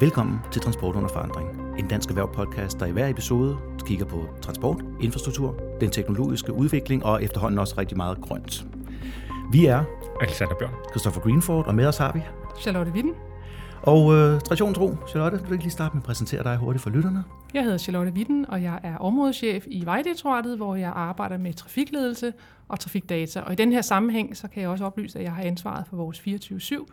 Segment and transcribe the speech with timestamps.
[0.00, 1.78] Velkommen til Transport under forandring.
[1.78, 7.04] En dansk erhverv podcast, der i hver episode kigger på transport, infrastruktur, den teknologiske udvikling
[7.04, 8.64] og efterhånden også rigtig meget grønt.
[9.52, 9.84] Vi er
[10.20, 10.74] Alexander Bjørn.
[10.90, 12.20] Christopher Greenford, og med os har vi.
[12.60, 13.14] Charlotte Witten.
[13.82, 16.82] Og øh, tradition tro, Charlotte, du vil ikke lige starte med at præsentere dig hurtigt
[16.82, 17.24] for lytterne?
[17.54, 22.32] Jeg hedder Charlotte Witten, og jeg er områdeschef i Vejdirektoratet, hvor jeg arbejder med trafikledelse
[22.68, 23.40] og trafikdata.
[23.40, 25.96] Og i den her sammenhæng, så kan jeg også oplyse, at jeg har ansvaret for
[25.96, 26.86] vores 24-7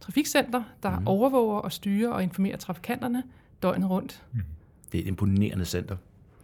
[0.00, 1.06] trafikcenter, der mm.
[1.06, 3.22] overvåger og styrer og informerer trafikanterne
[3.62, 4.22] døgnet rundt.
[4.32, 4.40] Mm.
[4.92, 5.96] Det er et imponerende center.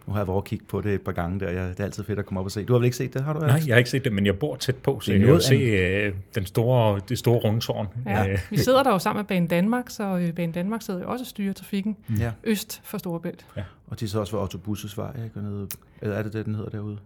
[0.06, 1.51] Nu har jeg været kigge på det et par gange der.
[1.51, 2.65] Jeg, det er altid fedt at komme op og se.
[2.65, 3.38] Du har vel ikke set det, har du?
[3.41, 6.09] Nej, jeg har ikke set det, men jeg bor tæt på, så jeg kan se
[6.09, 7.88] uh, den store, det store rundtårn.
[8.06, 8.38] Ja, øh.
[8.51, 11.23] vi sidder der jo sammen med Bane Danmark, så øh, Bane Danmark sidder jo også
[11.23, 12.33] og styrer trafikken ja.
[12.45, 13.47] øst for Storebælt.
[13.56, 13.62] Ja.
[13.87, 15.42] Og de sidder også Busses vej, ikke?
[15.42, 15.69] Nede,
[16.03, 16.98] eller er det det, den hedder derude?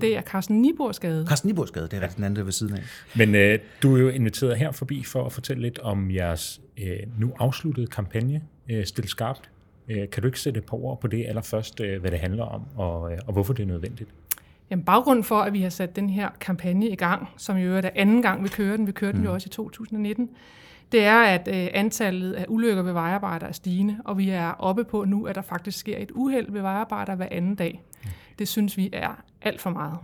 [0.00, 1.26] Det er Carsten Nibors gade.
[1.28, 2.82] Carsten Nibors gade, det er rigtigt den anden der ved siden af.
[3.16, 6.98] Men øh, du er jo inviteret her forbi for at fortælle lidt om jeres øh,
[7.18, 9.50] nu afsluttede kampagne, øh, Stil Skarpt.
[9.88, 12.44] Øh, kan du ikke sætte et par ord på det allerførst, øh, hvad det handler
[12.44, 14.10] om, og, øh, og hvorfor det er nødvendigt?
[14.70, 17.90] Jamen, baggrunden for, at vi har sat den her kampagne i gang, som jo er
[17.94, 19.18] anden gang, vi kører den, vi kørte mm.
[19.18, 20.30] den jo også i 2019,
[20.92, 24.84] det er, at øh, antallet af ulykker ved vejarbejder er stigende, og vi er oppe
[24.84, 27.82] på nu, at der faktisk sker et uheld ved vejarbejder hver anden dag.
[28.04, 28.10] Mm.
[28.38, 29.98] Det synes vi er alt for meget.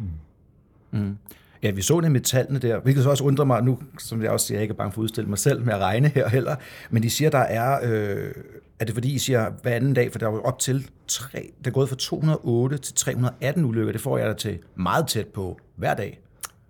[0.93, 1.01] Mm.
[1.01, 1.19] Mm.
[1.62, 4.31] Ja, vi så det med tallene der, hvilket så også undrer mig nu, som jeg
[4.31, 6.29] også siger, jeg ikke er bange for at udstille mig selv med at regne her
[6.29, 6.57] heller,
[6.91, 8.33] men de siger, der er, øh,
[8.81, 11.51] er det fordi I siger hver anden dag, for der er jo op til tre,
[11.59, 15.27] det er gået fra 208 til 318 ulykker, det får jeg da til meget tæt
[15.27, 16.23] på hver dag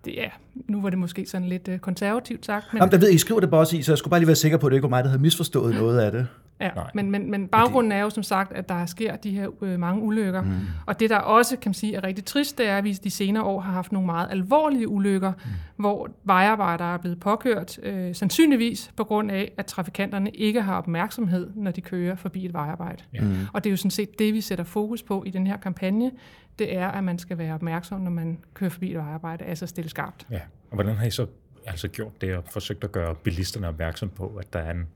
[0.05, 0.29] det, ja,
[0.67, 2.73] nu var det måske sådan lidt uh, konservativt sagt.
[2.73, 2.79] Men...
[2.79, 4.35] Jamen, der ved I skriver det bare også i, så jeg skulle bare lige være
[4.35, 6.27] sikker på, at det ikke var mig, der havde misforstået noget af det.
[6.59, 9.79] Ja, men, men, men baggrunden er jo som sagt, at der sker de her øh,
[9.79, 10.41] mange ulykker.
[10.41, 10.51] Mm.
[10.85, 13.09] Og det, der også kan man sige er rigtig trist, det er, at vi de
[13.09, 15.51] senere år har haft nogle meget alvorlige ulykker, mm.
[15.75, 21.49] hvor vejarbejdere er blevet påkørt, øh, sandsynligvis på grund af, at trafikanterne ikke har opmærksomhed,
[21.55, 23.03] når de kører forbi et vejarbejde.
[23.13, 23.21] Ja.
[23.21, 23.35] Mm.
[23.53, 26.11] Og det er jo sådan set det, vi sætter fokus på i den her kampagne,
[26.59, 29.89] det er, at man skal være opmærksom, når man kører forbi et vejarbejde, altså stille
[29.89, 30.27] skarpt.
[30.31, 31.25] Ja, og hvordan har I så
[31.65, 34.87] altså gjort det og forsøgt at gøre bilisterne opmærksom på, at der er en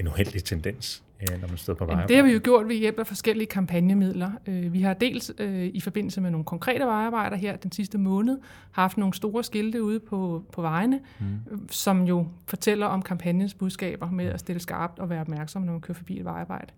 [0.00, 2.08] en uheldig tendens, øh, når man står på vejarbejde?
[2.08, 4.30] Det har vi jo gjort ved hjælp af forskellige kampagnemidler.
[4.46, 8.38] Øh, vi har dels øh, i forbindelse med nogle konkrete vejarbejder her den sidste måned
[8.70, 11.68] haft nogle store skilte ude på, på vejene, mm.
[11.70, 15.80] som jo fortæller om kampagnens budskaber med at stille skarpt og være opmærksom, når man
[15.80, 16.72] kører forbi et vejarbejde.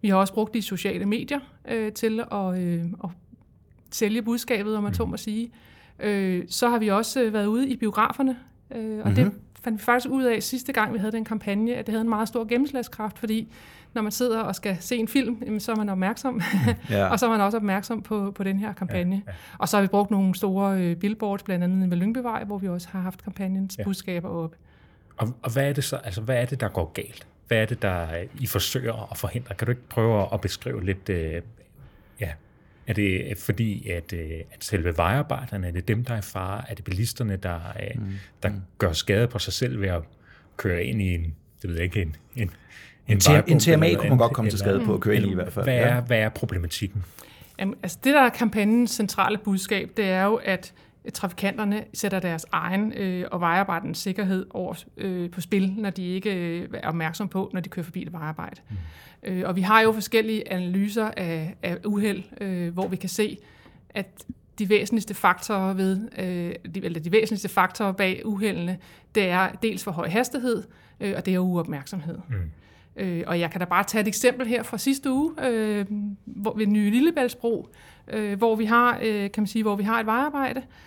[0.00, 3.10] Vi har også brugt de sociale medier øh, til at, øh, at
[3.90, 4.94] sælge budskabet, om man mm.
[4.94, 5.50] så må sige.
[6.00, 8.36] Øh, så har vi også været ude i biograferne,
[8.70, 9.14] øh, og mm-hmm.
[9.14, 12.02] det fandt vi faktisk ud af sidste gang, vi havde den kampagne, at det havde
[12.02, 13.52] en meget stor gennemslagskraft, fordi
[13.94, 16.40] når man sidder og skal se en film, så er man opmærksom,
[16.90, 17.06] ja.
[17.06, 19.22] og så er man også opmærksom på, på den her kampagne.
[19.26, 19.36] Ja, ja.
[19.58, 22.68] Og så har vi brugt nogle store øh, billboards, blandt andet ved Lyngbevej, hvor vi
[22.68, 23.84] også har haft kampagnens ja.
[23.84, 24.54] budskaber op.
[25.16, 27.26] Og, og hvad er det så, altså hvad er det, der går galt?
[27.48, 28.06] Hvad er det, der
[28.40, 29.54] I forsøger at forhindre?
[29.54, 31.42] Kan du ikke prøve at beskrive lidt, øh,
[32.20, 32.30] ja,
[32.86, 36.70] er det fordi, at, øh, at selve vejarbejderne, er det dem, der er fare?
[36.70, 38.12] Er det bilisterne, der, øh, mm.
[38.42, 38.60] der mm.
[38.78, 40.02] gør skade på sig selv ved at
[40.56, 42.50] køre ind i en, det ved jeg ikke, en, en,
[43.08, 45.30] en, en, en TMA kunne man godt komme til skade på at køre ind i
[45.30, 45.64] i hvert fald.
[45.64, 46.00] Hvad er, ja.
[46.00, 47.04] hvad er problematikken?
[47.58, 50.72] Jamen, altså det, der er kampagnens centrale budskab, det er jo, at
[51.14, 56.34] trafikanterne sætter deres egen øh, og vejarbejdernes sikkerhed over øh, på spil, når de ikke
[56.34, 58.60] øh, er opmærksom på, når de kører forbi et vejarbejde.
[58.70, 58.76] Mm.
[59.22, 63.38] Øh, og vi har jo forskellige analyser af, af uheld, øh, hvor vi kan se,
[63.90, 64.24] at
[64.58, 68.78] de væsentligste faktorer ved, øh, de, eller de væsentligste faktorer bag uheldene,
[69.14, 70.62] det er dels for høj hastighed,
[71.00, 72.18] øh, og det er uopmærksomhed.
[72.28, 72.50] Mm.
[72.96, 75.86] Øh, og jeg kan da bare tage et eksempel her fra sidste uge, øh,
[76.24, 77.68] hvor, ved Nye Lillebæltsbro,
[78.08, 80.85] øh, hvor vi har, øh, kan man sige, hvor vi har et vejarbejde, Øh,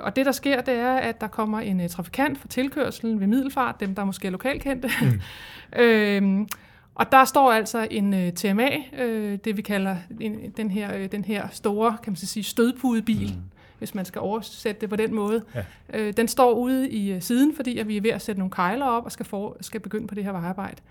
[0.00, 3.26] og det, der sker, det er, at der kommer en uh, trafikant fra tilkørselen ved
[3.26, 4.90] Middelfart, dem, der måske er lokalkendte.
[5.02, 5.20] Mm.
[5.82, 6.46] øh,
[6.94, 11.12] og der står altså en uh, TMA, øh, det vi kalder en, den, her, øh,
[11.12, 13.42] den her store, kan man sige, stødpudebil, mm.
[13.78, 15.42] hvis man skal oversætte det på den måde.
[15.54, 15.64] Ja.
[15.94, 18.50] Øh, den står ude i uh, siden, fordi at vi er ved at sætte nogle
[18.50, 20.82] kejler op og skal, for, skal begynde på det her vejarbejde.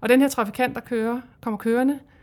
[0.00, 2.15] Og den her trafikant, der kører, kommer kørende, øh,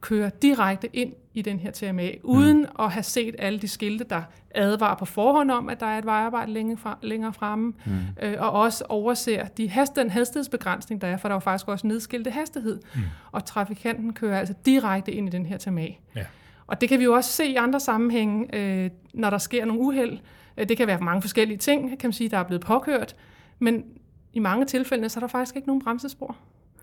[0.00, 2.66] kører direkte ind i den her TMA, uden mm.
[2.78, 6.04] at have set alle de skilte, der advarer på forhånd om, at der er et
[6.04, 7.92] vejarbejde længere, fra, længere fremme, mm.
[8.22, 11.68] øh, og også overser de hast, den hastighedsbegrænsning, der er, for der er jo faktisk
[11.68, 13.00] også nedskilte hastighed, mm.
[13.32, 15.86] og trafikanten kører altså direkte ind i den her TMA.
[16.16, 16.24] Ja.
[16.66, 19.82] Og det kan vi jo også se i andre sammenhænge, øh, når der sker nogle
[19.82, 20.18] uheld.
[20.56, 23.16] Øh, det kan være mange forskellige ting, kan man sige, der er blevet påkørt,
[23.58, 23.84] men
[24.32, 26.36] i mange tilfælde, så er der faktisk ikke nogen bremsespor.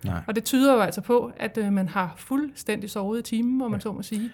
[0.03, 0.21] Nej.
[0.27, 3.71] Og det tyder jo altså på, at øh, man har fuldstændig sovet i timen, om
[3.71, 3.81] man ja.
[3.81, 4.31] så må sige.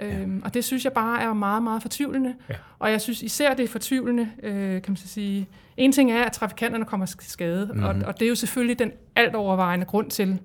[0.00, 0.20] Ja.
[0.20, 2.34] Øhm, og det synes jeg bare er meget, meget fortvivlende.
[2.48, 2.54] Ja.
[2.78, 5.48] Og jeg synes især, det er fortvivlende, øh, kan man så sige.
[5.76, 7.84] En ting er, at trafikanterne kommer til skade, mm-hmm.
[7.84, 10.38] og, og det er jo selvfølgelig den alt overvejende grund til,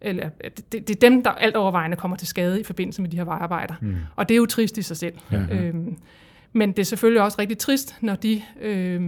[0.00, 3.16] eller det, det er dem, der alt overvejende kommer til skade i forbindelse med de
[3.16, 3.74] her vejarbejder.
[3.80, 3.96] Mm.
[4.16, 5.14] Og det er jo trist i sig selv.
[5.30, 5.58] Mm-hmm.
[5.58, 5.98] Øhm,
[6.52, 9.02] men det er selvfølgelig også rigtig trist, når de, øh,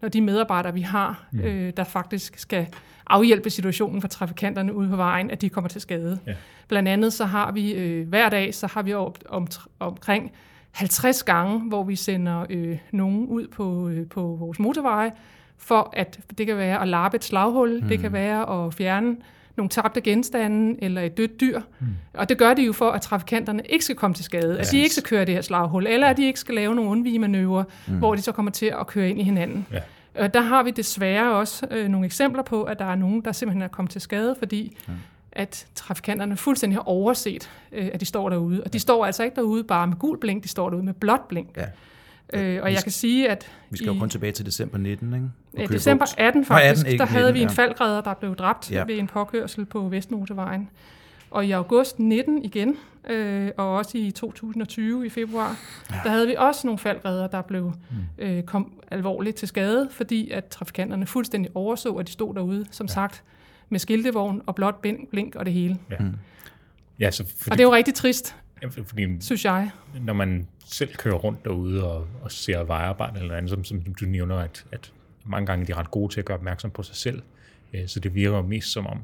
[0.00, 1.40] når de medarbejdere, vi har, mm.
[1.40, 2.66] øh, der faktisk skal
[3.12, 6.18] afhjælpe situationen for trafikanterne ude på vejen, at de kommer til skade.
[6.26, 6.32] Ja.
[6.68, 9.46] Blandt andet så har vi øh, hver dag, så har vi om, om,
[9.80, 10.32] omkring
[10.70, 15.12] 50 gange, hvor vi sender øh, nogen ud på, øh, på vores motorveje,
[15.58, 17.88] for at det kan være at lappe et slaghul, mm.
[17.88, 19.16] det kan være at fjerne
[19.56, 21.60] nogle tabte genstande eller et dødt dyr.
[21.80, 21.86] Mm.
[22.14, 24.68] Og det gør de jo for, at trafikanterne ikke skal komme til skade, yes.
[24.68, 26.90] at de ikke skal køre det her slaghul, eller at de ikke skal lave nogle
[26.90, 27.98] undvigemanøvrer, mm.
[27.98, 29.66] hvor de så kommer til at køre ind i hinanden.
[29.72, 29.80] Ja.
[30.14, 33.32] Og der har vi desværre også øh, nogle eksempler på, at der er nogen, der
[33.32, 34.92] simpelthen er kommet til skade, fordi mm.
[35.32, 38.62] at trafikanterne fuldstændig har overset, øh, at de står derude.
[38.64, 41.28] Og de står altså ikke derude bare med gul blink, de står derude med blåt
[41.28, 41.56] blink.
[41.56, 41.66] Ja.
[42.32, 43.50] Øh, og jeg kan sige, at...
[43.70, 45.28] Vi skal jo kun tilbage til december 19, ikke?
[45.58, 47.54] Ja, december 18 faktisk, 18, ikke, der havde 19, vi en ja.
[47.54, 48.84] faldgræder, der blev dræbt ja.
[48.84, 50.68] ved en påkørsel på Vestmotorvejen.
[51.32, 52.76] Og i august 19 igen,
[53.10, 55.56] øh, og også i 2020 i februar,
[55.90, 55.96] ja.
[56.04, 58.24] der havde vi også nogle faldgræder, der blev mm.
[58.24, 62.86] øh, kom alvorligt til skade, fordi at trafikanterne fuldstændig overså, at de stod derude, som
[62.86, 62.92] ja.
[62.92, 63.22] sagt,
[63.68, 64.74] med skiltevogn og blåt
[65.10, 65.78] blink og det hele.
[65.90, 65.98] Ja.
[65.98, 66.14] Mm.
[67.00, 69.70] Ja, så fordi, og det er jo rigtig trist, ja, fordi, synes jeg.
[70.00, 74.04] Når man selv kører rundt derude og, og ser vejarbejde eller andet, som, som du
[74.04, 74.92] nævner, at, at
[75.24, 77.22] mange gange de er ret gode til at gøre opmærksom på sig selv.
[77.74, 78.98] Øh, så det virker mest som om,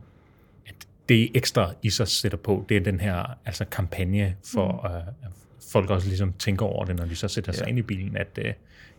[1.09, 4.97] det ekstra, I så sætter på, det er den her altså kampagne for, mm.
[5.27, 5.33] at
[5.73, 7.69] folk også ligesom tænker over det, når de så sætter sig ja.
[7.69, 8.51] ind i bilen, at uh,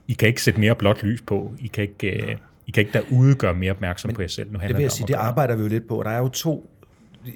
[0.07, 1.53] I kan ikke sætte mere blåt lys på.
[1.59, 4.51] I kan ikke, uh, I kan ikke derude gøre mere opmærksom Men på jer selv.
[4.51, 6.01] Nu det vil jeg sige, det arbejder vi jo lidt på.
[6.03, 6.69] Der er jo to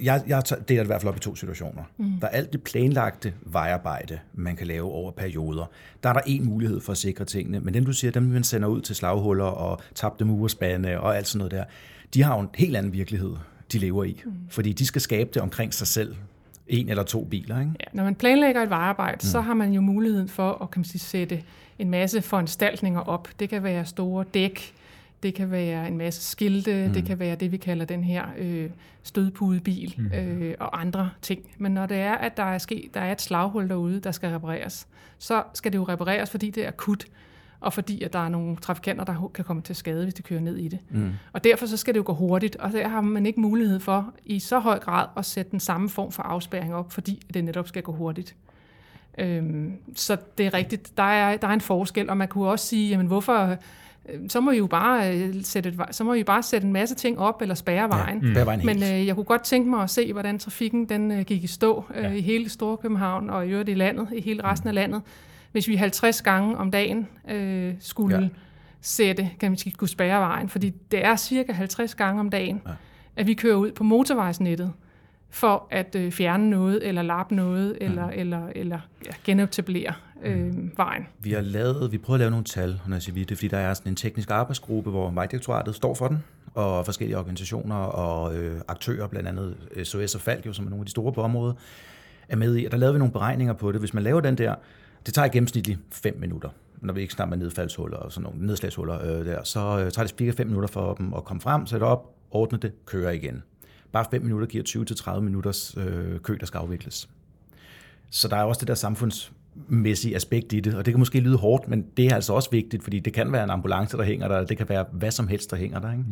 [0.03, 1.83] jeg, jeg deler det i hvert fald op i to situationer.
[1.97, 2.11] Mm.
[2.21, 5.65] Der er alt det planlagte vejarbejde, man kan lave over perioder.
[6.03, 8.43] Der er der en mulighed for at sikre tingene, men dem du siger, dem man
[8.43, 11.63] sender ud til slaghuller og tabte murespande og alt sådan noget der,
[12.13, 13.35] de har jo en helt anden virkelighed,
[13.73, 14.21] de lever i.
[14.25, 14.31] Mm.
[14.49, 16.15] Fordi de skal skabe det omkring sig selv.
[16.67, 17.71] En eller to biler, ikke?
[17.79, 19.27] Ja, når man planlægger et vejarbejde, mm.
[19.27, 21.43] så har man jo muligheden for at kan man sige, sætte
[21.79, 23.29] en masse foranstaltninger op.
[23.39, 24.73] Det kan være store dæk,
[25.23, 26.93] det kan være en masse skilte, mm.
[26.93, 28.69] det kan være det, vi kalder den her øh,
[29.03, 30.11] stødpudebil mm.
[30.17, 31.41] øh, og andre ting.
[31.57, 34.29] Men når det er, at der er, sket, der er et slaghul derude, der skal
[34.29, 34.87] repareres,
[35.17, 37.05] så skal det jo repareres, fordi det er akut,
[37.63, 40.39] og fordi at der er nogle trafikanter, der kan komme til skade, hvis de kører
[40.39, 40.79] ned i det.
[40.89, 41.11] Mm.
[41.33, 44.13] Og derfor så skal det jo gå hurtigt, og der har man ikke mulighed for
[44.25, 47.67] i så høj grad at sætte den samme form for afspærring op, fordi det netop
[47.67, 48.35] skal gå hurtigt.
[49.17, 52.67] Øhm, så det er rigtigt, der er, der er en forskel, og man kunne også
[52.67, 53.57] sige, jamen hvorfor
[54.09, 56.73] Øh, så må I jo bare øh, sætte, et, så må I bare sætte en
[56.73, 58.33] masse ting op eller spærre vejen.
[58.35, 58.65] Ja, mm.
[58.65, 61.47] Men øh, jeg kunne godt tænke mig at se, hvordan trafikken den øh, gik i
[61.47, 62.11] stå øh, ja.
[62.11, 65.01] i hele Storkøbenhavn og i øvrigt i landet, i hele resten af landet,
[65.53, 68.29] hvis vi 50 gange om dagen øh, skulle ja.
[68.81, 70.49] sætte, kan vi sige, kunne spærre vejen.
[70.49, 72.71] Fordi det er cirka 50 gange om dagen, ja.
[73.15, 74.71] at vi kører ud på motorvejsnettet
[75.29, 78.13] for at øh, fjerne noget, eller lappe noget, eller, mm.
[78.15, 81.07] eller, eller ja, genetablere øh, vejen.
[81.19, 83.35] Vi har lavet, vi prøver at lave nogle tal, når jeg siger vi, det er
[83.35, 86.23] fordi, der er sådan en teknisk arbejdsgruppe, hvor Vejdirektoratet står for den,
[86.53, 90.85] og forskellige organisationer og øh, aktører, blandt andet SOS og Falk, som er nogle af
[90.85, 91.55] de store på området,
[92.29, 92.65] er med i.
[92.65, 93.79] Og der lavede vi nogle beregninger på det.
[93.79, 94.55] Hvis man laver den der,
[95.05, 96.49] det tager gennemsnitligt 5 minutter
[96.83, 100.07] når vi ikke snakker med nedfaldshuller og sådan nogle nedslagshuller øh, der, så øh, tager
[100.07, 103.43] det cirka 5 minutter for dem at komme frem, sætte op, ordne det, køre igen.
[103.91, 107.09] Bare 5 minutter giver 20-30 minutters øh, kø, der skal afvikles.
[108.09, 111.37] Så der er også det der samfundsmæssige aspekt i det, og det kan måske lyde
[111.37, 114.27] hårdt, men det er altså også vigtigt, fordi det kan være en ambulance, der hænger
[114.27, 115.91] der, det kan være hvad som helst, der hænger der.
[115.91, 116.03] Ikke?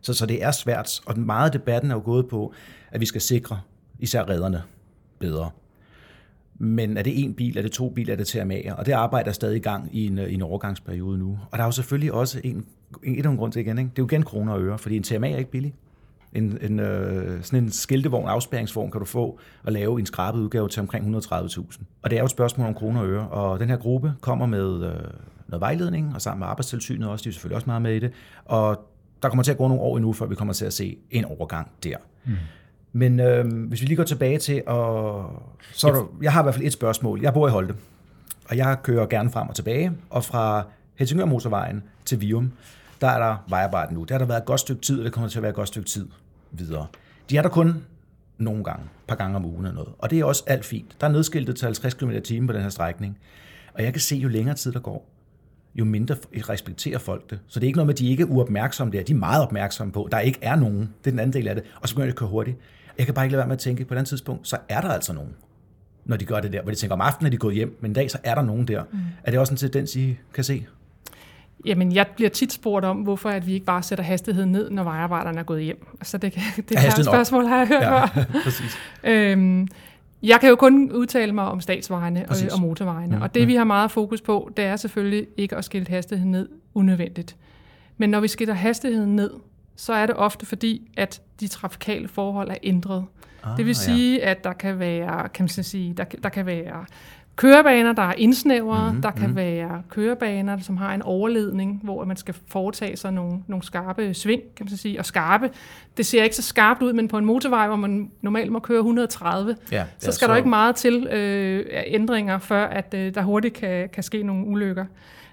[0.00, 2.54] Så, så det er svært, og meget af debatten er jo gået på,
[2.90, 3.60] at vi skal sikre
[3.98, 4.62] især redderne
[5.18, 5.50] bedre.
[6.58, 8.74] Men er det en bil, er det to biler, er det TMA'er?
[8.74, 11.38] Og det arbejder stadig i gang i en, øh, i en overgangsperiode nu.
[11.50, 12.64] Og der er jo selvfølgelig også en,
[13.02, 13.90] en, en grund til igen, ikke?
[13.90, 15.74] det er jo igen kroner og øre, fordi en TMA er ikke billig
[16.32, 20.68] en, en, øh, sådan en skiltevogn, afspæringsvogn, kan du få og lave en skrabet udgave
[20.68, 21.82] til omkring 130.000.
[22.02, 24.46] Og det er jo et spørgsmål om kroner og øre, og den her gruppe kommer
[24.46, 25.00] med øh,
[25.48, 28.12] noget vejledning, og sammen med arbejdstilsynet også, de er selvfølgelig også meget med i det,
[28.44, 28.88] og
[29.22, 31.24] der kommer til at gå nogle år endnu, før vi kommer til at se en
[31.24, 31.96] overgang der.
[32.24, 32.32] Mm.
[32.92, 35.42] Men øh, hvis vi lige går tilbage til, og
[35.72, 37.20] så er der, jeg har i hvert fald et spørgsmål.
[37.22, 37.74] Jeg bor i Holte,
[38.48, 42.52] og jeg kører gerne frem og tilbage, og fra Helsingør Motorvejen til Vium,
[43.00, 44.00] der er der vejarbejde nu.
[44.00, 45.56] Det har der været et godt stykke tid, og det kommer til at være et
[45.56, 46.08] godt stykke tid
[46.50, 46.86] videre.
[47.30, 47.84] De er der kun
[48.38, 49.92] nogle gange, et par gange om ugen eller noget.
[49.98, 50.96] Og det er også alt fint.
[51.00, 53.18] Der er nedskiltet til 50 km t på den her strækning.
[53.74, 55.08] Og jeg kan se, jo længere tid der går,
[55.78, 56.16] jo mindre
[56.48, 57.38] respekterer folk det.
[57.46, 59.02] Så det er ikke noget med, at de ikke er uopmærksomme der.
[59.02, 60.80] De er meget opmærksomme på, der ikke er nogen.
[60.80, 61.64] Det er den anden del af det.
[61.80, 62.56] Og så begynder de at køre hurtigt.
[62.98, 64.80] Jeg kan bare ikke lade være med at tænke, på et andet tidspunkt, så er
[64.80, 65.30] der altså nogen,
[66.04, 66.62] når de gør det der.
[66.62, 68.42] Hvor de tænker, om aftenen er de gået hjem, men en dag, så er der
[68.42, 68.82] nogen der.
[68.92, 68.98] Mm.
[69.24, 70.66] Er det også en tendens, I kan se?
[71.64, 74.84] Jamen, jeg bliver tit spurgt om, hvorfor at vi ikke bare sætter hastigheden ned, når
[74.84, 75.86] vejarbejderne er gået hjem.
[76.00, 76.34] Altså, det,
[76.68, 78.24] det er et spørgsmål, har jeg hørt ja, før.
[79.32, 79.68] øhm,
[80.22, 83.48] jeg kan jo kun udtale mig om statsvejene og, og motorvejene, mm, og det mm.
[83.48, 87.36] vi har meget fokus på, det er selvfølgelig ikke at skille hastigheden ned unødvendigt.
[87.96, 89.30] Men når vi skiller hastigheden ned,
[89.76, 93.04] så er det ofte fordi, at de trafikale forhold er ændret.
[93.44, 94.30] Ah, det vil sige, ja.
[94.30, 96.84] at der kan være, kan man sige, der, der kan være
[97.38, 98.86] kørebaner, der er indsnævrede.
[98.86, 99.02] Mm-hmm.
[99.02, 99.36] Der kan mm-hmm.
[99.36, 104.42] være kørebaner, som har en overledning, hvor man skal foretage sig nogle, nogle skarpe sving,
[104.56, 104.98] kan man sige.
[104.98, 105.50] Og skarpe,
[105.96, 108.78] det ser ikke så skarpt ud, men på en motorvej, hvor man normalt må køre
[108.78, 110.26] 130, ja, så skal så...
[110.26, 114.46] der ikke meget til øh, ændringer, før at øh, der hurtigt kan, kan ske nogle
[114.46, 114.84] ulykker.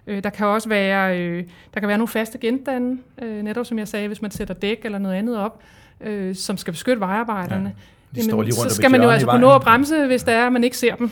[0.08, 1.44] Øh, der kan også være, øh,
[1.74, 4.82] der kan være nogle faste genstande, øh, netop som jeg sagde, hvis man sætter dæk
[4.84, 5.62] eller noget andet op,
[6.02, 7.74] øh, som skal beskytte vejarbejderne.
[8.16, 8.22] Ja.
[8.22, 10.54] Jamen, lige så skal man jo altså kunne nå at bremse, hvis der er, at
[10.54, 11.12] man ikke ser dem.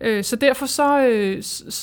[0.00, 1.42] Øh, så derfor så, øh,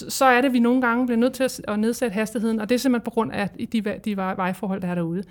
[0.10, 2.76] så er det, at vi nogle gange bliver nødt til at nedsætte hastigheden, og det
[2.76, 5.24] er simpelthen på grund af de, de vejforhold, der er derude.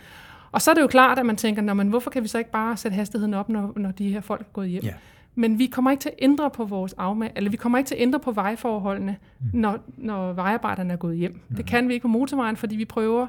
[0.52, 2.38] Og så er det jo klart, at man tænker, Nå, men hvorfor kan vi så
[2.38, 4.84] ikke bare sætte hastigheden op, når, når de her folk er gået hjem?
[4.84, 4.92] Ja.
[5.34, 7.94] Men vi kommer ikke til at ændre på vores afmag, eller vi kommer ikke til
[7.94, 9.60] at ændre på vejforholdene, mm.
[9.60, 11.40] når, når vejarbejderne er gået hjem.
[11.48, 11.56] Mm.
[11.56, 13.26] Det kan vi ikke på motorvejen, fordi vi prøver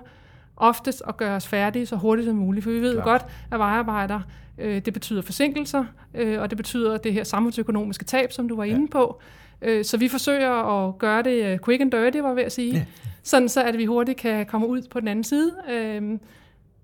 [0.57, 2.63] oftest at gøre os færdige så hurtigt som muligt.
[2.63, 4.19] For vi ved jo godt, at vejarbejder,
[4.57, 8.63] øh, det betyder forsinkelser, øh, og det betyder det her samfundsøkonomiske tab, som du var
[8.63, 8.73] ja.
[8.73, 9.21] inde på.
[9.61, 12.51] Øh, så vi forsøger at gøre det øh, quick and dirty, var jeg ved at
[12.51, 12.73] sige.
[12.73, 12.85] Ja.
[13.23, 15.51] Sådan så, at vi hurtigt kan komme ud på den anden side.
[15.71, 16.19] Øh,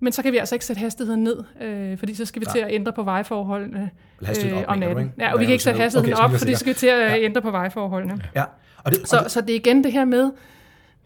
[0.00, 2.52] men så kan vi altså ikke sætte hastigheden ned, øh, fordi så skal vi ja.
[2.52, 3.90] til at ændre på vejforholdene
[4.22, 5.12] øh, om natten.
[5.18, 7.10] Ja, og vi kan ikke sætte hastigheden okay, op, fordi så skal vi til at
[7.10, 7.18] ja.
[7.18, 8.20] ændre på vejforholdene.
[8.34, 8.44] Ja.
[8.84, 10.30] Og det, og så, det, så det er igen det her med,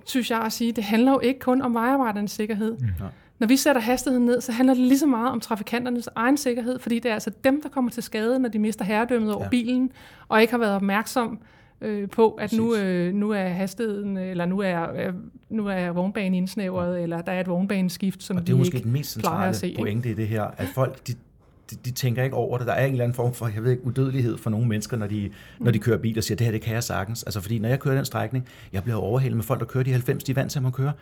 [0.09, 2.77] synes jeg at sige, det handler jo ikke kun om vejarbejdernes sikkerhed.
[2.79, 2.89] Mm.
[3.39, 6.79] Når vi sætter hastigheden ned, så handler det lige så meget om trafikanternes egen sikkerhed,
[6.79, 9.49] fordi det er altså dem, der kommer til skade, når de mister herredømmet over ja.
[9.49, 9.91] bilen,
[10.29, 11.39] og ikke har været opmærksom
[11.81, 15.15] øh, på, at nu, øh, nu er hastigheden, eller nu er, øh,
[15.51, 17.03] nu er vognbanen indsnævret, ja.
[17.03, 20.15] eller der er et vognbaneskift, som Og det er måske den mest centrale pointe i
[20.15, 21.15] det her, at folk, de,
[21.71, 22.67] de, de tænker ikke over det.
[22.67, 25.07] Der er en eller anden form for, jeg ved ikke, udødelighed for nogle mennesker, når
[25.07, 27.23] de, når de kører bil og siger, det her, det kan jeg sagtens.
[27.23, 29.91] Altså fordi, når jeg kører den strækning, jeg bliver overhældet med folk, der kører de
[29.91, 30.93] 90, de er vant til at køre.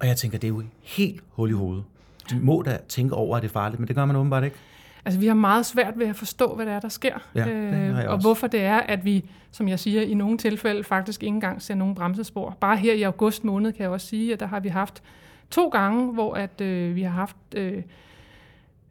[0.00, 1.84] Og jeg tænker, det er jo helt hul i hovedet.
[2.30, 4.56] De må da tænke over, at det er farligt, men det gør man åbenbart ikke.
[5.04, 7.14] Altså, vi har meget svært ved at forstå, hvad det er, der sker.
[7.34, 11.22] Ja, øh, og hvorfor det er, at vi, som jeg siger, i nogle tilfælde faktisk
[11.22, 12.56] ikke engang ser nogen bremsespor.
[12.60, 15.02] Bare her i august måned kan jeg også sige, at der har vi haft
[15.50, 17.82] to gange, hvor at, øh, vi har haft øh,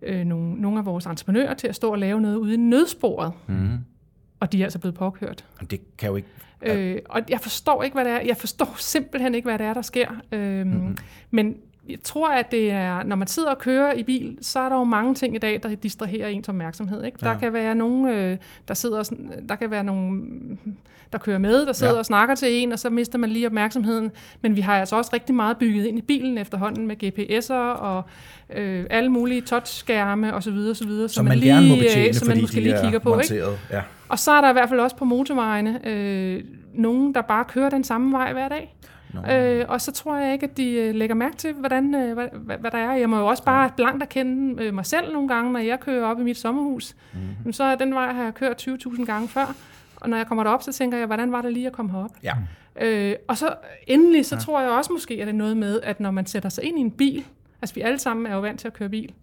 [0.01, 3.31] øh, nogle, nogle af vores entreprenører til at stå og lave noget ude i nødsporet.
[3.47, 3.77] Mm.
[4.39, 5.45] Og de er altså blevet påkørt.
[5.69, 6.27] Det kan jo ikke
[6.61, 8.19] Øh, og jeg forstår ikke, hvad det er.
[8.19, 10.07] Jeg forstår simpelthen ikke, hvad det er, der sker.
[10.31, 10.97] Øh, mm-hmm.
[11.31, 11.55] Men
[11.89, 14.75] jeg tror, at det er, når man sidder og kører i bil, så er der
[14.75, 17.03] jo mange ting i dag, der distraherer ens opmærksomhed.
[17.03, 17.17] Ikke?
[17.21, 17.37] Der ja.
[17.37, 19.11] kan være nogen, øh, der sidder,
[19.49, 20.59] der kan være nogen,
[21.11, 21.99] der kører med, der sidder ja.
[21.99, 24.11] og snakker til en, og så mister man lige opmærksomheden.
[24.41, 28.03] Men vi har altså også rigtig meget bygget ind i bilen efterhånden med GPS'er og
[28.55, 30.57] øh, alle mulige touchskærme osv.
[30.71, 31.07] osv.
[31.07, 33.19] Som man, man lige, gerne må betjene, som man måske lige kigger på.
[33.19, 33.45] Ikke?
[33.71, 33.81] Ja.
[34.09, 37.69] Og så er der i hvert fald også på motorvejene øh, nogen, der bare kører
[37.69, 38.75] den samme vej hver dag.
[39.31, 42.27] Øh, og så tror jeg ikke, at de øh, lægger mærke til, hvordan, øh, hvad,
[42.33, 42.95] hvad, hvad der er.
[42.95, 46.05] Jeg må jo også bare blankt erkende øh, mig selv nogle gange, når jeg kører
[46.05, 46.95] op i mit sommerhus.
[47.13, 47.53] Mm-hmm.
[47.53, 49.55] Så er den vej, har jeg kørt 20.000 gange før.
[49.95, 52.11] Og når jeg kommer derop, så tænker jeg, hvordan var det lige at komme herop?
[52.23, 52.33] Ja.
[52.81, 53.53] Øh, og så
[53.87, 54.41] endelig, så ja.
[54.41, 56.77] tror jeg også måske, at det er noget med, at når man sætter sig ind
[56.77, 57.25] i en bil,
[57.61, 59.13] altså vi alle sammen er jo vant til at køre bil,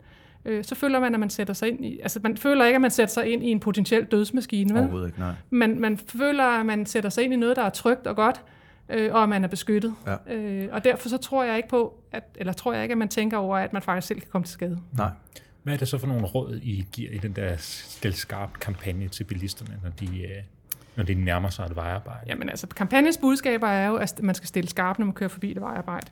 [0.45, 2.81] øh, så føler man, at man sætter sig ind i, altså man føler ikke, at
[2.81, 4.83] man sætter sig ind i en potentiel dødsmaskine, vel?
[4.83, 5.33] Overhovedet ikke, nej.
[5.51, 8.43] Man, man føler, at man sætter sig ind i noget, der er trygt og godt,
[8.89, 9.95] øh, og at man er beskyttet.
[10.07, 10.35] Ja.
[10.35, 13.09] Øh, og derfor så tror jeg ikke på, at, eller tror jeg ikke, at man
[13.09, 14.81] tænker over, at man faktisk selv kan komme til skade.
[14.93, 15.11] Nej.
[15.63, 17.57] Hvad er det så for nogle råd, I giver i den der
[18.11, 20.43] skarp kampagne til bilisterne, når de, øh,
[20.97, 22.21] når de nærmer sig et vejarbejde?
[22.27, 25.51] Jamen altså, kampagnens budskaber er jo, at man skal stille skarpt, når man kører forbi
[25.51, 26.07] et vejarbejde.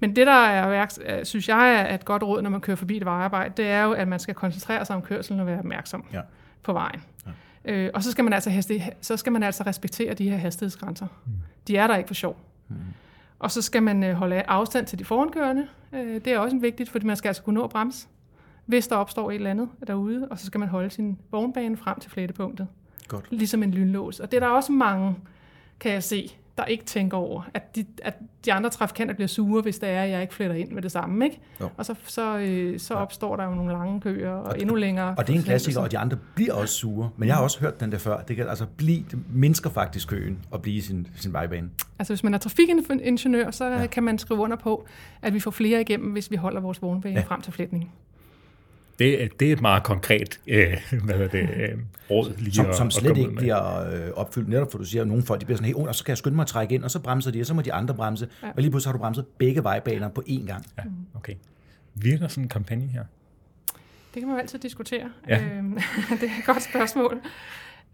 [0.00, 0.86] Men det, der er,
[1.24, 3.92] synes jeg er et godt råd, når man kører forbi et vejarbejde, det er jo,
[3.92, 6.20] at man skal koncentrere sig om kørselen og være opmærksom ja.
[6.62, 7.02] på vejen.
[7.26, 7.30] Ja.
[7.64, 11.06] Øh, og så skal, man altså haste, så skal man altså respektere de her hastighedsgrænser.
[11.26, 11.32] Mm.
[11.68, 12.36] De er der ikke for sjov.
[12.68, 12.76] Mm.
[13.38, 15.68] Og så skal man øh, holde afstand til de forankørende.
[15.92, 18.06] Øh, det er også vigtigt, fordi man skal altså kunne nå at bremse,
[18.66, 20.28] hvis der opstår et eller andet derude.
[20.30, 22.66] Og så skal man holde sin vognbane frem til flettepunktet.
[23.08, 23.26] Godt.
[23.30, 24.20] Ligesom en lynlås.
[24.20, 25.16] Og det er der også mange,
[25.80, 29.62] kan jeg se, der ikke tænker over, at de, at de andre trafikanter bliver sure,
[29.62, 31.24] hvis det er, at jeg ikke fletter ind med det samme.
[31.24, 31.40] Ikke?
[31.60, 31.68] Jo.
[31.76, 35.14] Og så, så, øh, så opstår der jo nogle lange køer og, og endnu længere.
[35.18, 37.10] Og det er en klassiker, og de andre bliver også sure.
[37.16, 38.20] Men jeg har også hørt den der før.
[38.20, 41.70] Det kan altså blive, det mindsker faktisk køen og blive sin, sin vejbane.
[41.98, 43.86] Altså hvis man er trafikingeniør, så ja.
[43.86, 44.86] kan man skrive under på,
[45.22, 47.20] at vi får flere igennem, hvis vi holder vores vognbane ja.
[47.20, 47.90] frem til flætningen.
[48.98, 51.78] Det, det er et meget konkret øh, hvad er det, øh,
[52.10, 53.38] råd lige som, at, som at slet ud ikke med.
[53.38, 55.82] bliver øh, opfyldt, netop for du siger, at nogle folk de bliver sådan, hey, oh,
[55.88, 57.54] og så kan jeg skynde mig at trække ind, og så bremser de, og så
[57.54, 58.48] må de andre bremse, ja.
[58.48, 60.66] og lige pludselig har du bremset begge vejbaner på én gang.
[60.78, 60.82] Ja,
[61.14, 61.34] okay.
[61.94, 63.04] Virker sådan en kampagne her?
[64.14, 65.10] Det kan man jo altid diskutere.
[65.28, 65.42] Ja.
[65.44, 65.72] Øhm,
[66.20, 67.20] det er et godt spørgsmål.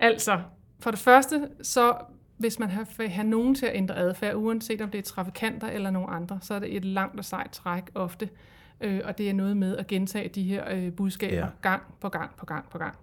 [0.00, 0.40] Altså,
[0.80, 1.95] for det første, så
[2.38, 5.69] hvis man har- vil have nogen til at ændre adfærd, uanset om det er trafikanter
[5.69, 8.28] eller nogen andre, så er det et langt og sejt træk ofte.
[8.80, 11.46] Øh, og det er noget med at gentage de her øh, budskaber Ja.
[11.62, 12.94] gang på gang på gang på gang.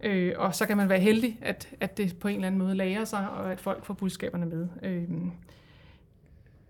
[0.00, 2.74] Øh, og så kan man være heldig, at, at det på en eller anden måde
[2.74, 4.68] lærer sig, og at folk får budskaberne med.
[4.82, 5.08] Øh,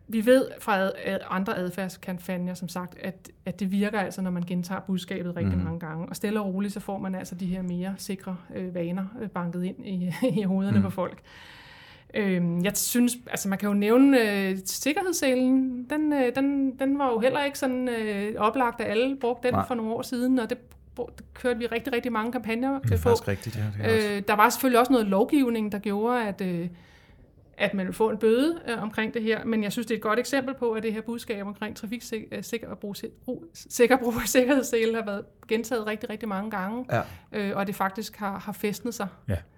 [0.08, 4.30] vi ved fra ad, ad, andre adfærdskampagner, som sagt, at, at det virker altså, når
[4.30, 5.64] man gentager budskabet rigtig mm.
[5.64, 6.08] mange gange.
[6.08, 9.28] Og stille og roligt, så får man altså de her mere sikre øh, vaner øh,
[9.28, 10.82] banket ind i, i hovederne mm.
[10.82, 11.18] på folk.
[12.16, 17.10] Øhm, jeg synes, altså man kan jo nævne øh, sikkerhedsselen, den, øh, den, den var
[17.10, 19.66] jo heller ikke sådan øh, oplagt, at alle brugte den Nej.
[19.66, 20.58] For nogle år siden, og det,
[21.34, 23.10] kørte vi rigtig, rigtig mange kampagner Det er på.
[23.10, 23.62] rigtigt, ja.
[23.84, 24.16] Det er.
[24.16, 26.68] Øh, der var selvfølgelig også noget lovgivning, der gjorde, at, øh,
[27.58, 29.98] at man ville få en bøde øh, omkring det her, men jeg synes, det er
[29.98, 32.94] et godt eksempel på, at det her budskab omkring trafiksikker brug,
[33.24, 37.00] brug, sikker brug af sikkerhedssele har været gentaget rigtig, rigtig mange gange, Ja.
[37.32, 39.06] øh, og det faktisk har, har festnet sig.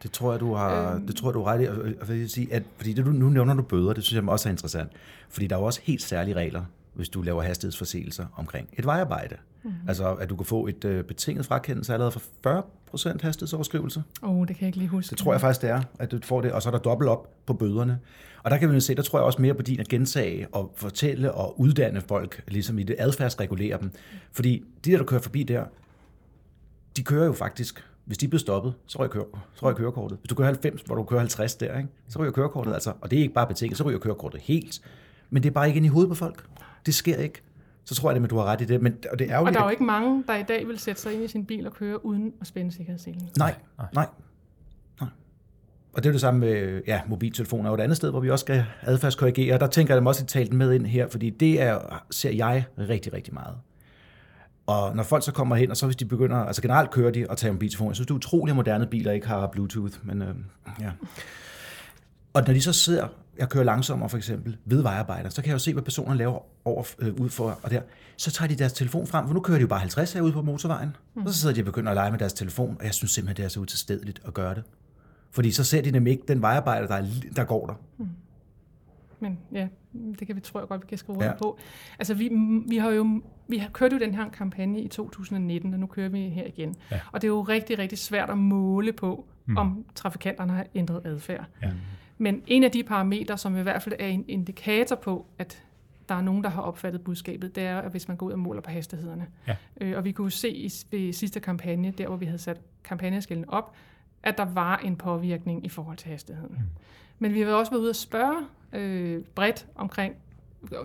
[0.02, 1.06] Det tror jeg, du har, Øhm.
[1.06, 1.64] det tror jeg, du har ret i.
[1.64, 4.22] Og, og vil jeg sige, at, fordi det, du, nu nævner du bøder, det synes
[4.22, 4.90] jeg også er interessant.
[5.28, 6.62] Fordi der er jo også helt særlige regler,
[6.96, 9.36] hvis du laver hastighedsforseelser omkring et vejarbejde.
[9.62, 9.72] Mhm.
[9.72, 9.88] Mm.
[9.88, 14.02] Altså, at du kan få et øh, betinget frakendelse allerede for 40 procent hastighedsoverskrivelse.
[14.22, 15.10] Åh, oh, det kan jeg ikke lige huske.
[15.10, 16.52] Det tror jeg faktisk, det er, at du får det.
[16.52, 17.98] Og så er der dobbelt op på bøderne.
[18.42, 20.46] Og der kan vi jo se, der tror jeg også mere på din at gentage
[20.52, 23.90] og fortælle og uddanne folk, ligesom i det adfærdsregulere dem.
[24.32, 25.64] Fordi de der, der kører forbi der,
[26.96, 29.24] de kører jo faktisk, hvis de bliver stoppet, så ryger, køre,
[29.54, 30.18] så ryger kørekortet.
[30.18, 31.88] Hvis du kører 90, hvor du kører 50 der, ikke?
[32.08, 32.92] så ryger kørekortet altså.
[33.00, 34.80] Og det er ikke bare betinget, så ryger kørekortet helt.
[35.30, 36.44] Men det er bare ikke ind i hovedet på folk.
[36.86, 37.42] Det sker ikke.
[37.84, 38.82] Så tror jeg, at du har ret i det.
[38.82, 40.78] Men, og det er jo Og der er jo ikke mange, der i dag vil
[40.78, 43.28] sætte sig ind i sin bil og køre uden at spænde sikkerhedsselen.
[43.38, 44.06] Nej, nej, nej.
[45.96, 48.42] Og det er det samme med ja, mobiltelefoner og et andet sted, hvor vi også
[48.42, 49.54] skal adfærdskorrigere.
[49.54, 52.02] Og der tænker jeg dem også at tale den med ind her, fordi det er,
[52.10, 53.54] ser jeg rigtig, rigtig meget.
[54.66, 57.26] Og når folk så kommer hen, og så hvis de begynder, altså generelt kører de
[57.30, 60.22] og tager mobiltelefoner, jeg synes, det er utroligt, at moderne biler ikke har Bluetooth, men
[60.22, 60.34] øh,
[60.80, 60.90] ja.
[62.34, 65.54] Og når de så sidder, jeg kører langsommere for eksempel, ved vejarbejder, så kan jeg
[65.54, 67.80] jo se, hvad personerne laver over, øh, ud for, og der.
[68.16, 70.42] Så tager de deres telefon frem, for nu kører de jo bare 50 herude på
[70.42, 70.96] motorvejen.
[71.14, 71.22] Mm.
[71.22, 73.36] Og så sidder de og begynder at lege med deres telefon, og jeg synes simpelthen,
[73.36, 74.62] det er så utilstedeligt at gøre det.
[75.30, 77.04] Fordi så ser de nemlig ikke den vejarbejder, der, er,
[77.36, 77.74] der går der.
[79.20, 79.68] Men ja,
[80.18, 81.32] det kan vi, tror jeg godt, vi kan skrive ja.
[81.38, 81.58] på.
[81.98, 82.30] Altså, vi,
[82.68, 86.08] vi har jo vi har kørt jo den her kampagne i 2019, og nu kører
[86.08, 86.74] vi her igen.
[86.90, 87.00] Ja.
[87.12, 89.56] Og det er jo rigtig, rigtig svært at måle på, mm.
[89.56, 91.44] om trafikanterne har ændret adfærd.
[91.62, 91.70] Ja.
[92.18, 95.62] Men en af de parametre, som i hvert fald er en indikator på, at
[96.08, 98.38] der er nogen, der har opfattet budskabet, det er, at hvis man går ud og
[98.38, 99.26] måler på hastighederne.
[99.46, 99.56] Ja.
[99.80, 103.50] Øh, og vi kunne se i ved sidste kampagne, der hvor vi havde sat kampagneskillen
[103.50, 103.74] op,
[104.22, 106.56] at der var en påvirkning i forhold til hastigheden.
[106.58, 106.64] Mm.
[107.18, 110.14] Men vi har også været ude og spørge øh, bredt omkring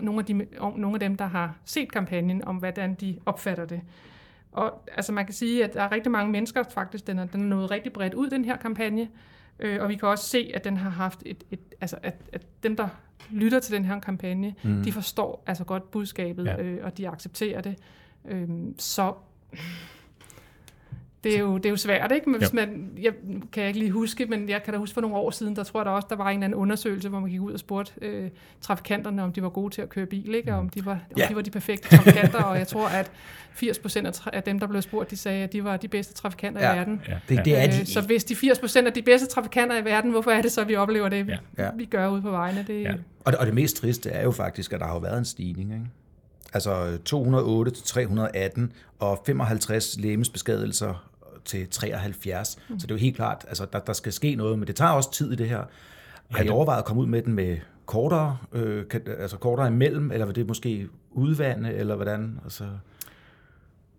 [0.00, 3.64] nogle af, de, om, nogle af dem, der har set kampagnen, om hvordan de opfatter
[3.64, 3.80] det.
[4.52, 7.40] Og altså man kan sige, at der er rigtig mange mennesker faktisk, den er, den
[7.40, 9.08] er nået rigtig bredt ud, den her kampagne.
[9.62, 12.42] Øh, og vi kan også se, at den har haft et, et altså at, at
[12.62, 12.88] dem, der
[13.30, 14.82] lytter til den her kampagne, mm.
[14.82, 16.62] de forstår altså godt budskabet, Ja.
[16.62, 17.76] øh, og de accepterer det.
[18.28, 18.48] Øh,
[18.78, 19.14] så
[21.24, 22.30] det er, jo, det er jo svært, ikke?
[22.30, 23.12] Men hvis man, jeg
[23.52, 25.62] kan jeg ikke lige huske, men jeg kan da huske for nogle år siden, der
[25.64, 27.58] tror jeg da også, der var en eller anden undersøgelse, hvor man gik ud og
[27.58, 28.30] spurgte øh,
[28.60, 30.52] trafikanterne, om de var gode til at køre bil, ikke?
[30.52, 31.26] Og om de var, om Ja.
[31.28, 33.10] de, var de perfekte trafikanter, og jeg tror, at
[33.54, 36.60] 80 procent af, dem, der blev spurgt, de sagde, at de var de bedste trafikanter
[36.62, 36.74] Ja.
[36.74, 37.00] i verden.
[37.08, 39.78] Ja, Det, det er de Øh, Så hvis de 80 procent af de bedste trafikanter
[39.78, 41.68] i verden, hvorfor er det så, vi oplever det, vi, Ja.
[41.76, 42.64] Vi gør ude på vejene?
[42.68, 42.92] Det, Ja.
[43.24, 45.24] Og det, og det mest triste er jo faktisk, at der har jo været en
[45.24, 45.72] stigning.
[45.72, 45.84] Ikke?
[46.54, 51.08] Altså 208 til 318 og 55 lægemsbeskadigelser
[51.44, 52.58] til 73.
[52.68, 52.78] Mm.
[52.78, 54.90] Så det er jo helt klart, altså der, der skal ske noget, men det tager
[54.90, 55.62] også tid i det her.
[56.30, 60.12] Har I overvejet at komme ud med den med kortere, øh, kan, altså kortere imellem,
[60.12, 62.40] eller vil det måske udvande, eller hvordan?
[62.44, 62.64] Altså,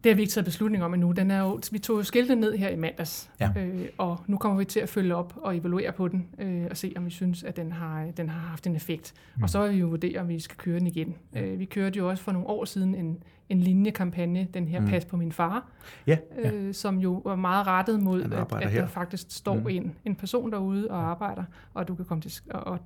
[0.03, 1.11] Det har vi ikke taget beslutning om endnu.
[1.11, 3.49] Den er jo, vi tog jo skiltet ned her i mandags, Ja.
[3.57, 6.77] øh, og nu kommer vi til at følge op og evaluere på den, øh, og
[6.77, 9.13] se, om vi synes, at den har, den har haft en effekt.
[9.35, 9.43] Mm.
[9.43, 11.15] Og så vil vi jo vurdere, om vi skal køre den igen.
[11.35, 14.87] Øh, vi kørte jo også for nogle år siden en, en linjekampagne, den her mm.
[14.87, 15.67] Pas på min far,
[16.07, 18.81] ja, øh, som jo var meget rettet mod, at, at her.
[18.81, 19.67] der faktisk står mm.
[19.67, 22.79] en, en person derude og arbejder, og du kan komme til, og, og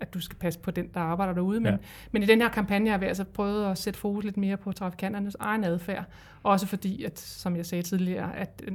[0.00, 1.60] at du skal passe på den, der arbejder derude.
[1.60, 1.70] Men, Ja.
[1.70, 1.76] ja.
[2.12, 4.72] men i den her kampagne har vi altså prøvet at sætte fokus lidt mere på
[4.72, 6.04] trafikanternes egen adfærd.
[6.42, 8.72] Også fordi, at, som jeg sagde tidligere, at øh,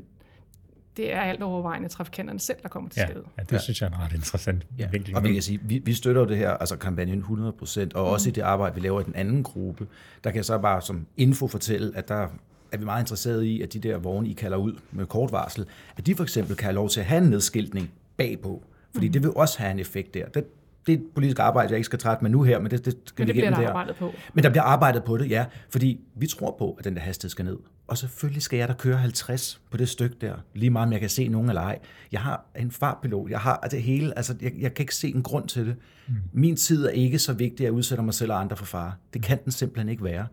[0.97, 3.23] det er alt overvejende trafikanterne selv, der kommer til Ja, skade.
[3.37, 5.15] ja det synes jeg er en ret interessant Ja, vinkel.
[5.15, 8.31] og vi kan sige, vi, vi støtter det her, altså kampagnen 100%, og også i
[8.31, 9.87] det arbejde, vi laver i den anden gruppe,
[10.23, 12.27] der kan jeg så bare som info fortælle, at der
[12.71, 15.65] er vi meget interesserede i, at de der vogne, I kalder ud med kort varsel,
[15.97, 18.63] at de for eksempel kan have lov til at have en nedskiltning bagpå.
[18.93, 19.13] Fordi mm.
[19.13, 20.25] det vil også have en effekt der.
[20.25, 20.43] Det,
[20.89, 22.97] det er et politisk arbejde, jeg ikke skal trætte med nu her, men det, det
[23.05, 24.13] skal Men det vi bliver igennem der arbejdet på.
[24.33, 25.45] Men der bliver arbejdet på det, ja.
[25.69, 27.57] Fordi vi tror på, at den der hastighed skal ned.
[27.87, 30.33] Og selvfølgelig skal jeg da køre 50 på det stykke der.
[30.53, 31.79] Lige meget om jeg kan se nogen eller ej.
[32.11, 33.29] Jeg har en fartpilot.
[33.29, 34.17] Jeg har det hele.
[34.17, 35.75] Altså, jeg, jeg kan ikke se en grund til det.
[36.07, 36.15] Mm.
[36.33, 38.93] Min tid er ikke så vigtig, at jeg udsætter mig selv og andre for fare.
[39.13, 40.27] Det kan den simpelthen ikke være.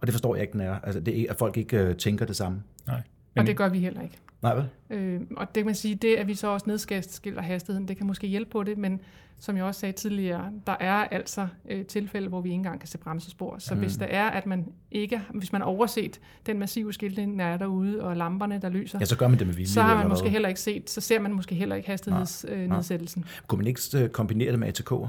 [0.00, 0.78] Og det forstår jeg ikke, den er.
[0.82, 2.62] Altså, det er, at folk ikke øh, tænker det samme.
[2.86, 3.02] Nej.
[3.38, 4.18] Og det gør vi heller ikke.
[4.42, 4.64] Nej, vel?
[4.90, 8.06] Øh, og det kan man sige, det at vi så også nedskiller hastigheden, det kan
[8.06, 9.00] måske hjælpe på det, men
[9.40, 12.88] som jeg også sagde tidligere, der er altså øh, tilfælde, hvor vi ikke engang kan
[12.88, 13.56] se bremsespor.
[13.58, 13.80] Så mm.
[13.80, 17.56] hvis der er, at man ikke, hvis man har overset den massive skiltning, der er
[17.56, 19.68] derude, og lamperne, der lyser, Ja, så gør man det med vilje.
[19.68, 20.30] så har man måske hvad?
[20.30, 23.24] heller ikke set, så ser man måske heller ikke hastighedsnedsættelsen.
[23.46, 25.08] Kunne man ikke øh, kombinere det med ATK'er?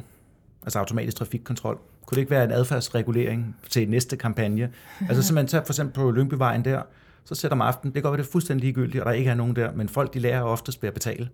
[0.63, 1.79] Altså automatisk trafikkontrol.
[2.05, 4.69] Kunne det ikke være en adfærdsregulering til næste kampagne?
[5.09, 6.81] Altså så man tager for eksempel på Lyngbyvejen der,
[7.29, 9.29] så sætter man aften, det kan godt være, det er fuldstændig ligegyldigt, og der ikke
[9.29, 11.29] er nogen der, men folk de lærer oftest ved at betale.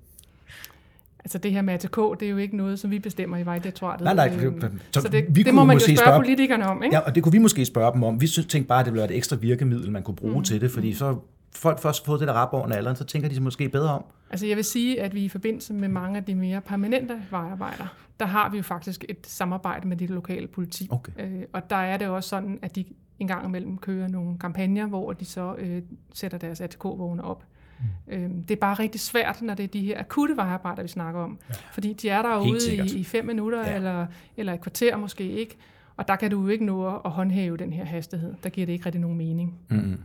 [1.20, 4.04] Altså det her med ATK, det er jo ikke noget, som vi bestemmer i Vejdirektoratet.
[4.06, 6.84] Nej, nej, Øhm, så så det, vi det må man jo spørge spørge- politikerne om,
[6.84, 6.96] ikke?
[6.96, 8.22] Ja, og det kunne vi måske spørge dem om.
[8.22, 10.44] Vi synes, tænkte bare, at det ville være et ekstra virkemiddel, man kunne bruge mm.
[10.44, 11.18] til det, fordi så
[11.56, 14.04] folk først fået det der rap over alderen, så tænker de sig måske bedre om.
[14.30, 17.86] Altså jeg vil sige, at vi i forbindelse med mange af de mere permanente vejarbejder,
[18.20, 20.88] der har vi jo faktisk et samarbejde med det lokale politi.
[20.91, 21.12] Okay.
[21.20, 22.86] Øh, og der er det også sådan, at de
[23.20, 25.82] en gang imellem kører nogle kampagner, hvor de så øh,
[26.13, 27.44] sætter deres ATK-vogne op.
[27.80, 28.13] Mm.
[28.13, 31.22] Øh, det er bare rigtig svært, når det er de her akutte vejarbejder, vi snakker
[31.22, 31.39] om.
[31.50, 31.56] Ja.
[31.72, 32.91] Fordi de er der Helt ude sikkert.
[32.91, 33.70] i, i fem minutter, Ja.
[33.70, 33.76] ja.
[33.76, 34.06] eller,
[34.38, 35.58] eller et kvarter måske ikke.
[35.98, 38.34] Og der kan du jo ikke nå at håndhæve den her hastighed.
[38.44, 39.56] Der giver det ikke rigtig nogen mening.
[39.70, 39.98] Mm.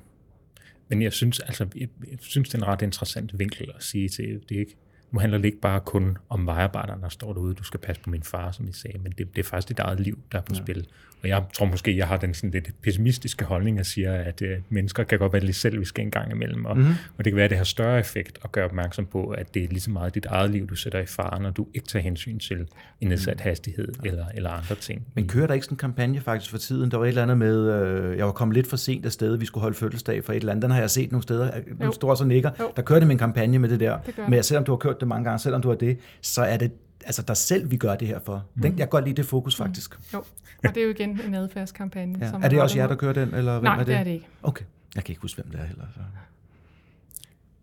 [0.91, 4.09] Men jeg synes, altså, jeg, jeg synes, det er en ret interessant vinkel at sige
[4.09, 4.77] til, det ikke,
[5.11, 8.11] nu handler det ikke bare kun om vejarbejderne, der står derude, du skal passe på
[8.11, 10.43] min far, som I sagde, men det, det er faktisk dit eget liv, der er
[10.43, 10.63] på ja.
[10.63, 10.87] spil.
[11.23, 14.59] Og jeg tror måske, jeg har den sådan lidt pessimistiske holdning, at siger, at øh,
[14.69, 16.95] mennesker kan godt være lidt selviske en gang imellem, og, mm-hmm.
[17.19, 19.65] og det kan være, at det har større effekt at gøre opmærksom på, at det
[19.65, 22.03] er lige så meget dit eget liv, du sætter i fare, når du ikke tager
[22.03, 22.67] hensyn til
[23.01, 25.07] en nedsat hastighed eller, eller andre ting.
[25.15, 26.91] Men kører der ikke sådan en kampagne faktisk for tiden?
[26.91, 29.47] Der var et eller andet med, øh, jeg var kommet lidt for sent afsted, vi
[29.47, 30.63] skulle holde fødselsdag for et eller andet.
[30.63, 31.51] Den har jeg set nogle steder.
[31.79, 31.93] Nu Jo.
[31.93, 32.51] står så nikker.
[32.61, 32.73] Jo.
[32.77, 33.99] Der kører det med en kampagne med det der.
[34.07, 36.43] Det gør Men selvom du har kørt det mange gange, selvom du har det, så
[36.43, 36.73] er det
[37.07, 38.45] altså dig selv, vi gør det her for.
[38.55, 39.95] Den, jeg kan godt lide det fokus faktisk.
[40.15, 40.19] Jo,
[40.65, 42.19] og det er jo igen en adfærdskampagne.
[42.21, 42.31] Ja.
[42.31, 43.35] som Er det også jer, der kører den?
[43.35, 43.87] Eller hvem Nej, er det?
[43.87, 44.27] det er det ikke.
[44.43, 44.65] Okay.
[44.95, 45.85] Jeg kan ikke huske, hvem det er heller.
[45.95, 46.01] Så.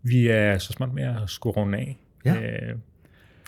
[0.02, 1.98] Vi er så smart med at skulle runde af.
[2.24, 2.34] Ja.
[2.34, 2.76] Øh,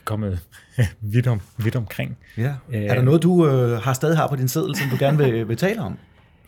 [0.05, 0.41] kommet
[1.01, 2.19] vidt, om, vidt omkring.
[2.37, 2.55] Ja.
[2.69, 2.83] Øh.
[2.83, 5.49] Er der noget, du øh, har stadig har på din seddel, som du gerne vil,
[5.49, 5.99] vil tale om?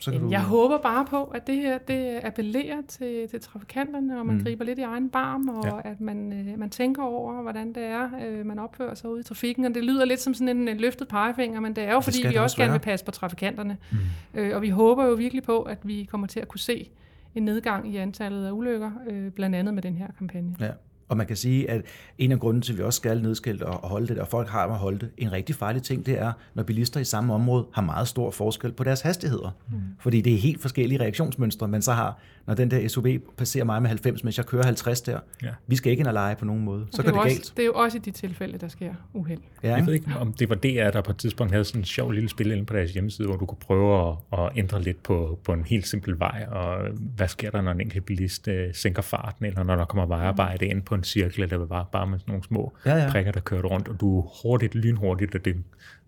[0.02, 0.32] Så kan Jamen, du...
[0.32, 4.42] Jeg håber bare på, at det her det appellerer til, til trafikanterne, og man mm.
[4.44, 5.90] griber lidt i egen barm, og Ja.
[5.90, 9.22] at man, øh, man tænker over, hvordan det er, øh, man opfører sig ude i
[9.22, 9.64] trafikken.
[9.64, 12.04] Og det lyder lidt som sådan en, en løftet pegefinger, men det er jo, Det
[12.04, 12.78] fordi vi også også gerne være.
[12.80, 13.76] vil passe på trafikanterne.
[13.92, 13.98] Mm.
[14.40, 16.90] Øh, og vi håber jo virkelig på, at vi kommer til at kunne se
[17.34, 20.54] en nedgang i antallet af ulykker, øh, blandt andet med den her kampagne.
[20.60, 20.70] Ja.
[21.12, 21.82] Og man kan sige, at
[22.18, 24.66] en af grunden til, at vi også skal nedskilte og holde det, og folk har
[24.66, 27.66] med at holde det, en rigtig farlig ting, det er, når bilister i samme område
[27.72, 29.56] har meget stor forskel på deres hastigheder.
[29.70, 29.78] Mm.
[30.00, 33.82] Fordi det er helt forskellige reaktionsmønstre, men så har, når den der SUV passerer mig
[33.82, 35.48] med 90, mens jeg kører 50 der, Ja.
[35.66, 36.86] vi skal ikke ind og lege på nogen måde.
[36.90, 37.40] Så det, går er det jo galt.
[37.40, 39.40] også, det er jo også i de tilfælde, der sker uheld.
[39.62, 41.84] Ja, Jeg ved ikke, om det var DR, der på et tidspunkt havde sådan en
[41.84, 45.02] sjov lille spil inde på deres hjemmeside, hvor du kunne prøve at, at ændre lidt
[45.02, 46.76] på, på en helt simpel vej, og
[47.16, 50.66] hvad sker der, når en enkelt bilist øh, sænker farten, eller når der kommer vejarbejde
[50.66, 53.10] ind på en cirkel, eller bare, bare med sådan nogle små Ja, ja.
[53.10, 55.56] prikker, der kører rundt, og du er hurtigt, lynhurtigt, og det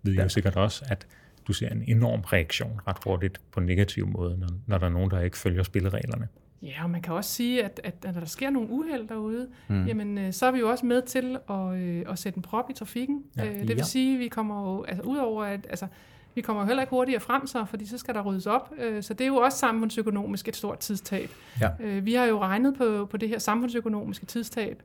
[0.03, 1.07] ved jeg jo sikkert også, at
[1.49, 4.91] du ser en enorm reaktion ret hurtigt på en negativ måde, når, når der er
[4.91, 6.29] nogen, der ikke følger spillereglerne.
[6.63, 9.49] Ja, og man kan også sige, at, at, at når der sker nogle uheld derude,
[9.69, 9.87] mm.
[9.87, 12.71] jamen, øh, så er vi jo også med til at, øh, at sætte en prop
[12.71, 13.23] i trafikken.
[13.37, 13.47] Ja.
[13.47, 13.83] Øh, det vil Ja.
[13.83, 15.87] sige, at vi kommer jo, altså udover at, altså,
[16.35, 18.73] vi kommer jo heller ikke hurtigere frem så, fordi så skal der ryddes op.
[18.79, 21.31] Øh, så det er jo også samfundsøkonomisk et stort tidstab.
[21.61, 21.69] Ja.
[21.81, 24.83] Øh, vi har jo regnet på, på det her samfundsøkonomiske tidstab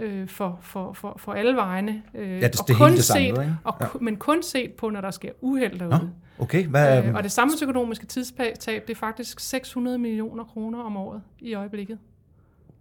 [0.00, 2.02] øh, for, for, for, for alle vejene.
[2.14, 3.56] Øh, Ja, det- og det er kun hele det samlede, set, ikke?
[3.64, 3.86] og, Ja.
[4.00, 5.98] Men kun set på, når der sker uheld derude.
[6.38, 6.66] Nå, okay.
[6.66, 11.54] Hvad, Øh, og det samfundsøkonomiske tidstab, det er faktisk 600 millioner kroner om året i
[11.54, 11.98] øjeblikket.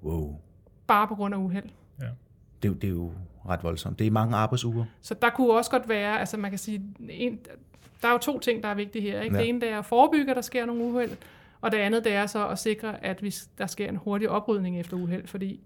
[0.03, 0.35] wow.
[0.87, 1.63] Bare på grund af uheld.
[2.63, 3.11] Det, er jo- det er jo
[3.49, 3.99] ret voldsomt.
[3.99, 4.85] Det er mange arbejdsuger.
[5.01, 7.39] Så der kunne også godt være, altså man kan sige, en,
[8.01, 9.21] der er jo to ting, der er vigtige her.
[9.21, 9.35] Ikke?
[9.35, 9.39] Ja.
[9.39, 9.43] Ja.
[9.45, 11.11] Det ene det er at forebygge, at der sker nogle uheld,
[11.61, 14.79] og det andet det er så at sikre, at hvis der sker en hurtig oprydning
[14.79, 15.59] efter uheld, fordi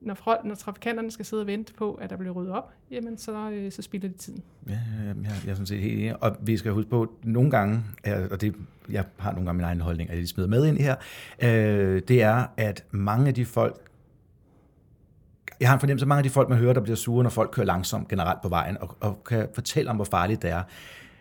[0.00, 3.18] når, folk, når trafikanterne skal sidde og vente på, at der bliver ryddet op, jamen
[3.18, 4.42] så, øh, så spilder de tiden.
[4.68, 4.78] Ja,
[5.24, 6.22] ja, jeg er sådan set helt enig.
[6.22, 7.82] Og vi skal huske på, at nogle gange,
[8.30, 8.54] og det,
[8.90, 10.96] jeg har nogle gange min egen holdning, at jeg smider med ind her,
[11.42, 13.76] øh, det er, at mange af de folk,
[15.60, 17.30] jeg har en fornemmelse, at mange af de folk, man hører, der bliver sure, når
[17.30, 20.62] folk kører langsomt generelt på vejen, og, og kan fortælle om, hvor farligt det er.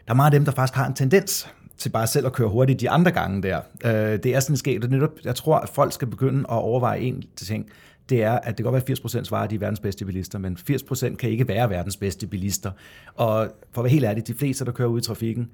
[0.08, 2.50] Der er mange af dem, der faktisk har en tendens til bare selv at køre
[2.50, 3.62] hurtigt de andre gange der.
[3.86, 3.92] Øh,
[4.24, 7.24] det er sådan sket, og netop, jeg tror, at folk skal begynde at overveje en
[7.36, 7.70] ting,
[8.10, 10.06] det er, at det kan godt være, at 80% svarer, at de er verdens bedste
[10.06, 12.72] bilister, men 80% kan ikke være verdens bedste bilister.
[13.16, 15.50] Og for at være helt ærlig, de fleste, der kører ud i trafikken,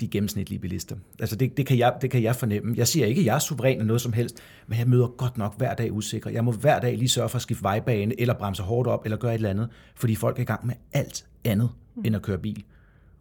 [0.00, 0.96] de gennemsnitlige bilister.
[1.20, 2.74] Altså det, det, kan jeg, det kan jeg fornemme.
[2.76, 5.38] Jeg siger ikke, at jeg er suveræn eller noget som helst, men jeg møder godt
[5.38, 6.32] nok hver dag usikre.
[6.32, 9.16] Jeg må hver dag lige sørge for at skifte vejbane, eller bremse hårdt op, eller
[9.16, 11.70] gøre et eller andet, fordi folk er i gang med alt andet
[12.04, 12.64] end at køre bil.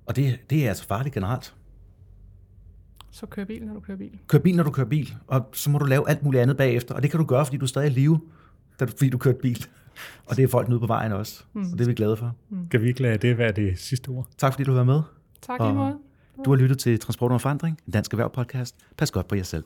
[0.06, 1.54] Og det, det er altså farligt generelt.
[3.12, 4.20] Så kør bil, når du kører bil.
[4.28, 6.96] Kør bil, når du kører bil, og så må du lave alt muligt andet bagefter.
[6.96, 8.20] Og det kan du gøre, fordi du er stadig i live,
[8.80, 9.66] da du, fordi du kører bil.
[10.26, 11.44] Og det er folk ude på vejen også.
[11.54, 11.62] Mm.
[11.62, 12.36] Og det er vi glade for.
[12.72, 14.28] Kan vi ikke lade det være det sidste ord?
[14.38, 15.02] Tak fordi du var med.
[15.42, 15.98] Tak lige måde.
[16.46, 18.76] Du har lyttet til Transport og Forandring, en dansk erhverv podcast.
[18.98, 19.64] Pas godt på jer selv.